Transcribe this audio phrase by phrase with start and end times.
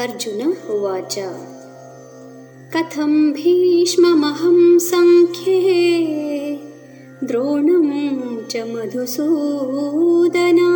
[0.00, 1.14] अर्जुन उवाच।
[2.74, 6.60] कथं भीष्ममहं सङ्ख्ये
[7.24, 10.70] द्रोणं च Madhusudana.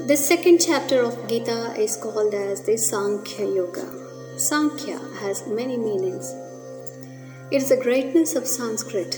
[0.05, 3.85] The second chapter of Gita is called as the Sankhya Yoga.
[4.37, 6.29] Sankhya has many meanings.
[7.51, 9.17] It is the greatness of Sanskrit,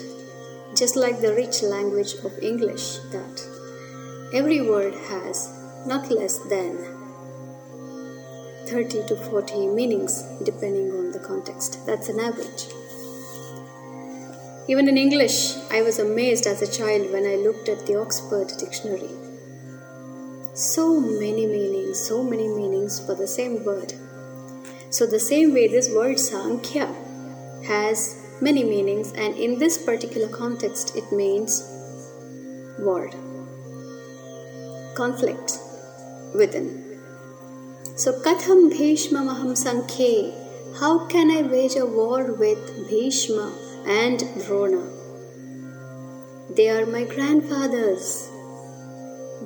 [0.75, 3.41] just like the rich language of English, that
[4.35, 5.49] every word has
[5.87, 6.77] not less than
[8.67, 11.83] 30 to 40 meanings depending on the context.
[11.87, 12.67] That's an average.
[14.69, 18.51] Even in English, I was amazed as a child when I looked at the Oxford
[18.59, 19.09] Dictionary.
[20.53, 23.93] So many meanings, so many meanings for the same word.
[24.89, 26.87] So, the same way, this word Sankhya
[27.65, 31.63] has many meanings, and in this particular context, it means
[32.79, 33.09] war,
[34.95, 35.59] conflict
[36.35, 36.99] within.
[37.95, 40.33] So, Katham Bhishma Maham Sankhye.
[40.77, 43.51] How can I wage a war with Bhishma
[43.87, 44.83] and Drona?
[46.49, 48.29] They are my grandfathers.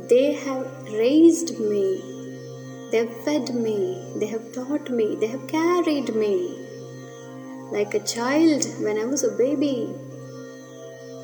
[0.10, 2.02] They have raised me.
[2.92, 4.14] They have fed me.
[4.18, 5.16] They have taught me.
[5.16, 6.58] They have carried me.
[7.72, 9.94] Like a child when I was a baby.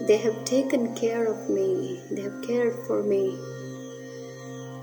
[0.02, 2.02] They have taken care of me.
[2.12, 3.38] They have cared for me.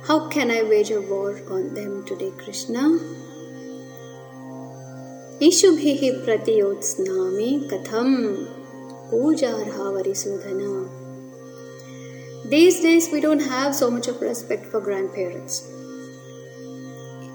[0.06, 2.98] How can I wage a war on them today, Krishna?
[5.42, 8.10] ಇಶುಭಿಃ ಪ್ರತಿಯೋತ್ಸ್ನಾಮಿ ಕಥಂ
[9.10, 10.60] ಪೂಜಾರ್ಹಾವರಿಸೋಧನ
[12.52, 15.54] These days, we don't have so much of respect for grandparents.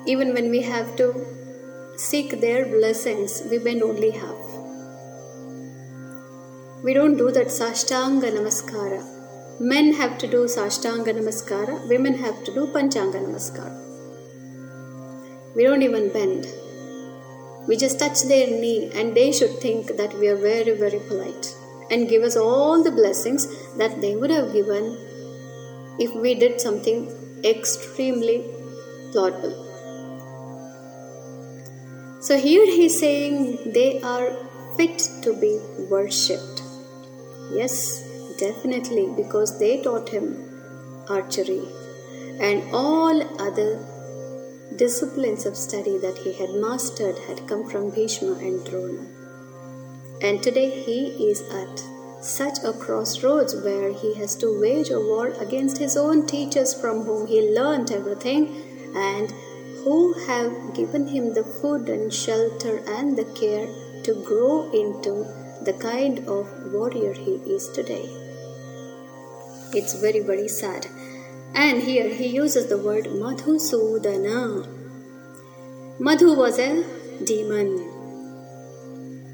[0.06, 1.07] Even when we have to
[1.97, 4.44] seek their blessings, we bend only half.
[6.84, 9.01] We don't do that Sashtanga Namaskara.
[9.59, 13.78] Men have to do Sashtanga Namaskara, women have to do Panchanga Namaskara.
[15.56, 16.45] We don't even bend.
[17.69, 21.56] We just touch their knee, and they should think that we are very, very polite
[21.91, 23.47] and give us all the blessings
[23.78, 24.97] that they would have given
[26.00, 27.00] if we did something
[27.44, 28.38] extremely
[29.13, 29.53] laudable.
[32.22, 34.30] So here he's saying they are
[34.75, 35.59] fit to be
[35.91, 36.63] worshipped.
[37.51, 38.03] Yes,
[38.40, 40.25] definitely, because they taught him
[41.07, 41.62] archery
[42.40, 43.72] and all other
[44.75, 49.06] disciplines of study that he had mastered had come from Bhishma and Drona.
[50.22, 51.84] And today he is at
[52.22, 57.03] such a crossroads where he has to wage a war against his own teachers from
[57.03, 58.62] whom he learnt everything
[58.96, 59.31] and
[59.84, 63.68] who have given him the food and shelter and the care
[64.03, 65.25] to grow into
[65.63, 68.09] the kind of warrior he is today.
[69.74, 70.88] It's very, very sad.
[71.54, 74.68] And here he uses the word Madhusudana.
[76.00, 76.84] Madhu was a
[77.24, 77.70] demon.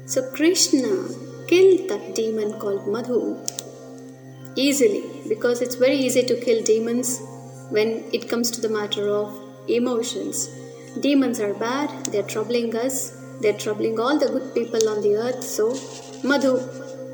[0.06, 1.08] So Krishna
[1.46, 3.38] killed that demon called Madhu
[4.56, 7.20] easily because it's very easy to kill demons
[7.70, 9.32] when it comes to the matter of
[9.68, 10.48] emotions.
[11.00, 13.10] Demons are bad, they're troubling us,
[13.40, 15.44] they're troubling all the good people on the earth.
[15.44, 15.76] So
[16.24, 16.54] Madhu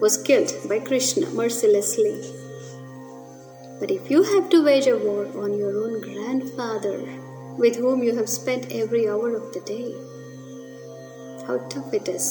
[0.01, 2.42] was killed by Krishna mercilessly.
[3.83, 6.99] But if you have to wage a war on your own grandfather,
[7.59, 9.97] with whom you have spent every hour of the day,
[11.49, 12.29] how tough it is.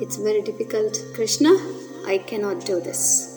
[0.00, 0.96] It's very difficult.
[1.12, 1.50] Krishna,
[2.06, 3.31] I cannot do this.